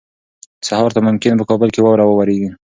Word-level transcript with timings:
سهار 0.67 0.89
ته 0.95 1.01
ممکن 1.07 1.33
په 1.37 1.45
کابل 1.49 1.69
کې 1.73 1.81
واوره 1.81 2.05
ووریږي. 2.05 2.49